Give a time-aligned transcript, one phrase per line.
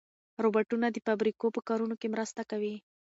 [0.43, 2.75] روبوټونه د فابریکو په کارونو کې مرسته کوي.